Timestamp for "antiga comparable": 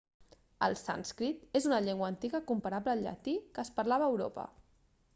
2.15-2.97